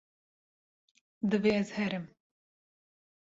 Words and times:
Divê 1.29 1.51
ez 1.61 1.69
herim. 1.77 2.05